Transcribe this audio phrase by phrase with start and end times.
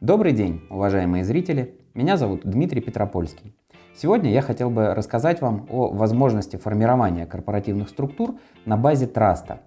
[0.00, 1.78] Добрый день, уважаемые зрители!
[1.92, 3.54] Меня зовут Дмитрий Петропольский.
[3.94, 9.60] Сегодня я хотел бы рассказать вам о возможности формирования корпоративных структур на базе траста.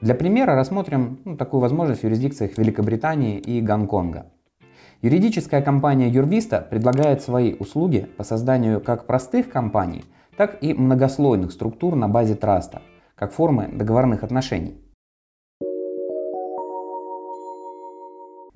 [0.00, 4.26] Для примера рассмотрим ну, такую возможность в юрисдикциях Великобритании и Гонконга.
[5.00, 10.04] Юридическая компания Юрвиста предлагает свои услуги по созданию как простых компаний,
[10.36, 12.82] так и многослойных структур на базе траста,
[13.14, 14.87] как формы договорных отношений.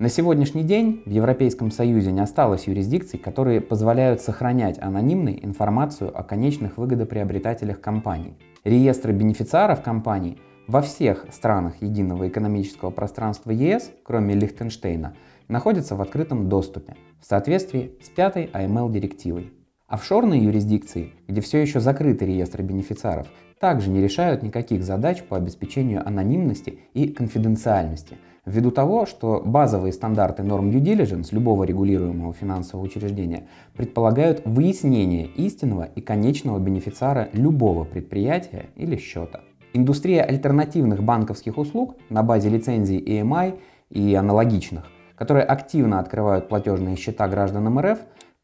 [0.03, 6.23] На сегодняшний день в Европейском Союзе не осталось юрисдикций, которые позволяют сохранять анонимной информацию о
[6.23, 8.35] конечных выгодоприобретателях компаний.
[8.65, 15.15] Реестры бенефициаров компаний во всех странах единого экономического пространства ЕС, кроме Лихтенштейна,
[15.47, 19.53] находятся в открытом доступе в соответствии с пятой AML-директивой.
[19.87, 26.05] Офшорные юрисдикции, где все еще закрыты реестры бенефициаров, также не решают никаких задач по обеспечению
[26.05, 33.47] анонимности и конфиденциальности– ввиду того, что базовые стандарты норм due diligence любого регулируемого финансового учреждения
[33.75, 39.41] предполагают выяснение истинного и конечного бенефициара любого предприятия или счета.
[39.73, 43.59] Индустрия альтернативных банковских услуг на базе лицензий EMI
[43.89, 47.99] и аналогичных, которые активно открывают платежные счета гражданам РФ,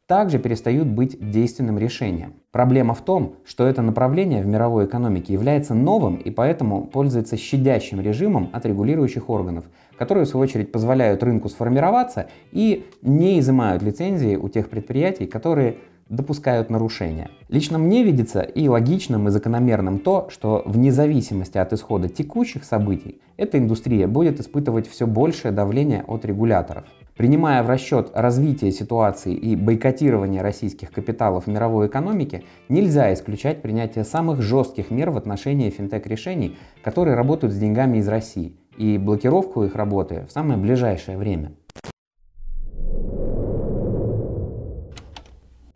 [0.09, 2.33] также перестают быть действенным решением.
[2.51, 8.01] Проблема в том, что это направление в мировой экономике является новым и поэтому пользуется щадящим
[8.01, 9.65] режимом от регулирующих органов,
[9.99, 15.77] которые в свою очередь позволяют рынку сформироваться и не изымают лицензии у тех предприятий, которые
[16.09, 17.29] допускают нарушения.
[17.47, 23.21] Лично мне видится и логичным, и закономерным то, что вне зависимости от исхода текущих событий,
[23.37, 26.85] эта индустрия будет испытывать все большее давление от регуляторов.
[27.19, 34.05] Принимая в расчет развитие ситуации и бойкотирование российских капиталов в мировой экономике, нельзя исключать принятие
[34.05, 39.75] самых жестких мер в отношении финтех-решений, которые работают с деньгами из России, и блокировку их
[39.75, 41.51] работы в самое ближайшее время.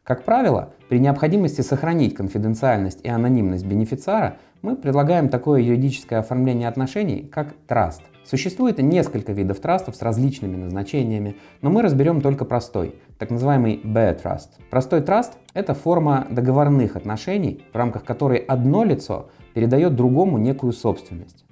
[0.06, 7.30] Как правило, при необходимости сохранить конфиденциальность и анонимность бенефициара, мы предлагаем такое юридическое оформление отношений,
[7.30, 8.02] как траст.
[8.26, 14.50] Существует несколько видов трастов с различными назначениями, но мы разберем только простой, так называемый Trust.
[14.70, 21.44] Простой траст– это форма договорных отношений, в рамках которой одно лицо передает другому некую собственность.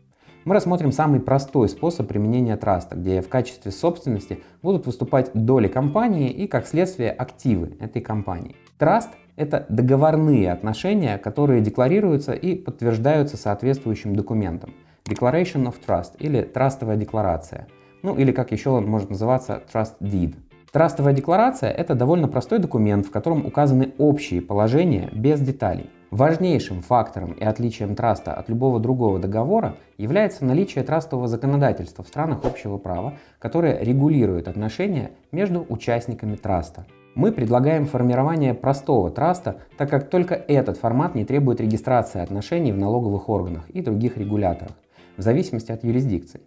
[0.44, 6.32] Мы рассмотрим самый простой способ применения траста, где в качестве собственности будут выступать доли компании
[6.32, 8.56] и, как следствие, активы этой компании.
[8.80, 14.74] Траст– это договорные отношения, которые декларируются и подтверждаются соответствующим документом.
[15.06, 17.68] Declaration of Trust или трастовая декларация.
[18.04, 20.36] Ну или как еще он может называться Trust Deed.
[20.72, 25.90] Трастовая декларация– это довольно простой документ, в котором указаны общие положения без деталей.
[26.12, 32.46] Важнейшим фактором и отличием траста от любого другого договора является наличие трастового законодательства в странах
[32.46, 36.86] общего права, которое регулирует отношения между участниками траста.
[37.16, 42.78] Мы предлагаем формирование простого траста, так как только этот формат не требует регистрации отношений в
[42.78, 44.72] налоговых органах и других регуляторах,
[45.22, 46.42] в зависимости от юрисдикции.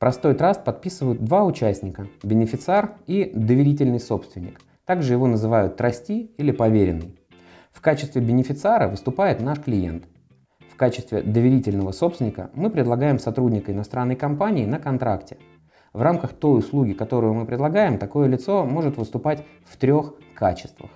[0.00, 4.60] Простой траст подписывают два участника– бенефициар и доверительный собственник.
[4.84, 7.16] Также его называют трасти или поверенный.
[7.70, 10.06] В качестве бенефициара выступает наш клиент.
[10.68, 15.36] В качестве доверительного собственника мы предлагаем сотрудника иностранной компании на контракте.
[15.92, 20.90] В рамках той услуги, которую мы предлагаем, такое лицо может выступать в трех качествах.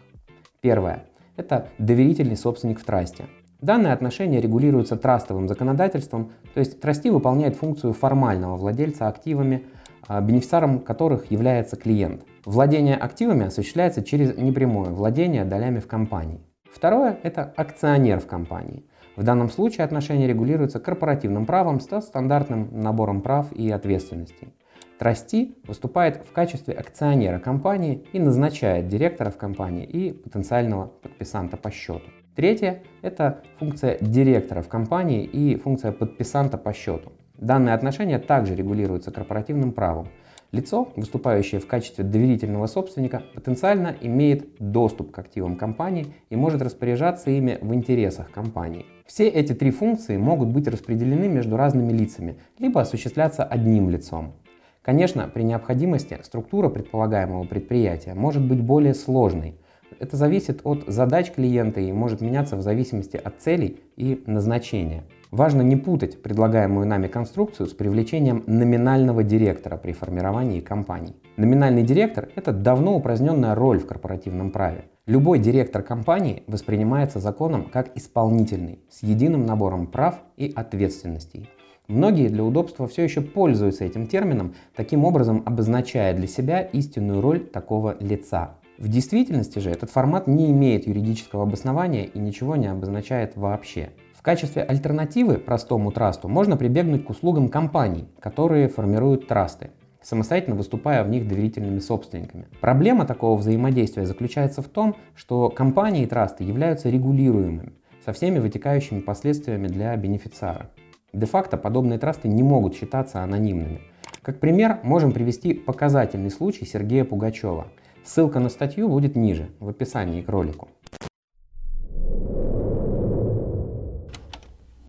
[0.60, 1.04] Первое–
[1.36, 3.26] это доверительный собственник в трасте.
[3.60, 9.64] Данное отношение регулируется трастовым законодательством, то есть трасти выполняет функцию формального владельца активами,
[10.06, 12.22] а, бенефициаром которых является клиент.
[12.44, 16.40] Владение активами осуществляется через непрямое владение долями в компании.
[16.72, 18.84] Второе– это акционер в компании.
[19.16, 24.54] В данном случае отношения регулируются корпоративным правом с стандартным набором прав и ответственностей.
[25.00, 31.72] Трасти выступает в качестве акционера компании и назначает директора в компании и потенциального подписанта по
[31.72, 32.08] счету.
[32.38, 37.10] Третье– это функция директора в компании и функция подписанта по счету.
[37.36, 40.06] Данные отношения также регулируются корпоративным правом.
[40.52, 47.28] Лицо, выступающее в качестве доверительного собственника, потенциально имеет доступ к активам компании и может распоряжаться
[47.32, 48.86] ими в интересах компании.
[49.04, 54.34] Все эти три функции могут быть распределены между разными лицами, либо осуществляться одним лицом.
[54.82, 59.56] Конечно, при необходимости структура предполагаемого предприятия может быть более сложной.
[59.98, 65.04] Это зависит от задач клиента и может меняться в зависимости от целей и назначения.
[65.30, 71.16] Важно не путать предлагаемую нами конструкцию с привлечением номинального директора при формировании компаний.
[71.36, 74.84] Номинальный директор– это давно упраздненная роль в корпоративном праве.
[75.06, 81.50] Любой директор компании воспринимается законом как исполнительный, с единым набором прав и ответственностей.
[81.88, 87.40] Многие для удобства все еще пользуются этим термином, таким образом обозначая для себя истинную роль
[87.40, 88.56] такого лица.
[88.78, 93.90] В действительности же этот формат не имеет юридического обоснования и ничего не обозначает вообще.
[94.14, 99.70] В качестве альтернативы простому трасту можно прибегнуть к услугам компаний, которые формируют трасты
[100.08, 102.46] самостоятельно выступая в них доверительными собственниками.
[102.60, 107.72] Проблема такого взаимодействия заключается в том, что компании и трасты являются регулируемыми,
[108.04, 110.70] со всеми вытекающими последствиями для бенефициара.
[111.12, 113.80] Де-факто подобные трасты не могут считаться анонимными.
[114.22, 117.68] Как пример можем привести показательный случай Сергея Пугачева.
[118.08, 120.68] Ссылка на статью будет ниже, в описании к ролику.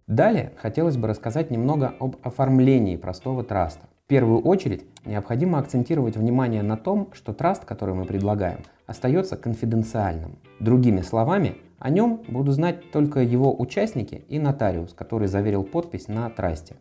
[0.07, 3.89] Далее хотелось бы рассказать немного об оформлении простого траста.
[4.05, 10.39] В первую очередь необходимо акцентировать внимание на том, что траст, который мы предлагаем, остается конфиденциальным.
[10.61, 16.29] Другими словами, о нем будут знать только его участники и нотариус, который заверил подпись на
[16.29, 16.77] трасте.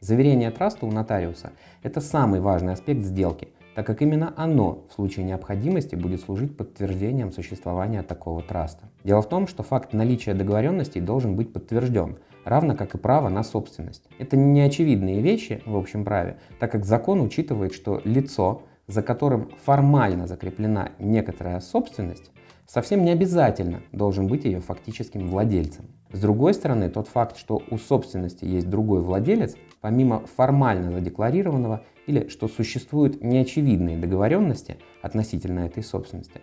[0.00, 1.52] Заверение траста у нотариуса–
[1.84, 7.30] это самый важный аспект сделки, так как именно оно в случае необходимости будет служить подтверждением
[7.30, 8.88] существования такого траста.
[9.04, 13.44] Дело в том, что факт наличия договоренностей должен быть подтвержден, равно как и право на
[13.44, 14.08] собственность.
[14.18, 19.50] Это не очевидные вещи в общем праве, так как закон учитывает, что лицо, за которым
[19.62, 22.30] формально закреплена некоторая собственность,
[22.66, 25.84] совсем не обязательно должен быть ее фактическим владельцем.
[26.12, 32.28] С другой стороны, тот факт, что у собственности есть другой владелец, помимо формально задекларированного, или
[32.28, 36.40] что существуют неочевидные договоренности относительно этой собственности,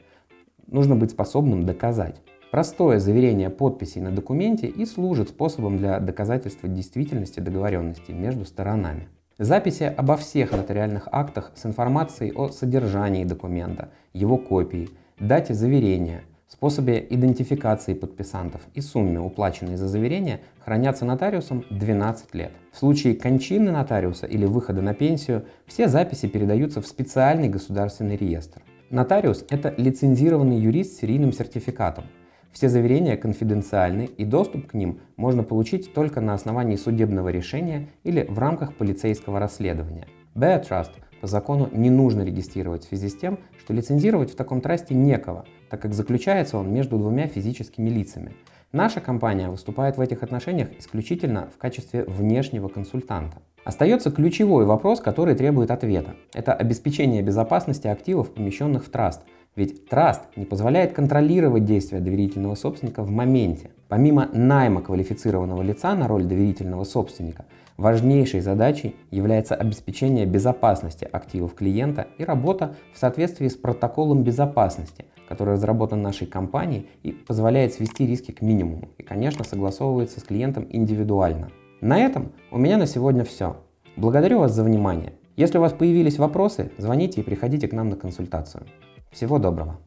[0.67, 2.21] нужно быть способным доказать.
[2.51, 9.07] Простое заверение подписей на документе и служит способом для доказательства действительности договоренности между сторонами.
[9.39, 14.89] Записи обо всех нотариальных актах с информацией о содержании документа, его копии,
[15.19, 16.23] дате заверения,
[16.53, 22.51] способе идентификации подписантов и сумме, уплаченной за заверение, хранятся нотариусом 12 лет.
[22.71, 28.61] В случае кончины нотариуса или выхода на пенсию все записи передаются в специальный государственный реестр.
[28.89, 32.05] Нотариус– это лицензированный юрист с серийным сертификатом,
[32.53, 38.27] все заверения конфиденциальны и доступ к ним можно получить только на основании судебного решения или
[38.29, 40.07] в рамках полицейского расследования.
[40.35, 44.61] Bear Trust по закону не нужно регистрировать в связи с тем, что лицензировать в таком
[44.61, 48.33] трасте некого, так как заключается он между двумя физическими лицами.
[48.71, 53.37] Наша компания выступает в этих отношениях исключительно в качестве внешнего консультанта.
[53.63, 56.13] Остается ключевой вопрос, который требует ответа.
[56.31, 59.21] Это обеспечение безопасности активов, помещенных в траст–
[59.55, 63.69] ведь траст не позволяет контролировать действия доверительного собственника в моменте.
[63.87, 67.45] Помимо найма квалифицированного лица на роль доверительного собственника,
[67.77, 75.55] важнейшей задачей является обеспечение безопасности активов клиента и работа в соответствии с протоколом безопасности, который
[75.55, 81.49] разработан нашей компанией и позволяет свести риски к минимуму и, конечно, согласовывается с клиентом индивидуально.
[81.81, 83.57] На этом у меня на сегодня все.
[83.97, 85.13] Благодарю вас за внимание.
[85.35, 88.63] Если у вас появились вопросы, звоните и приходите к нам на консультацию.
[89.11, 89.79] Всего доброго!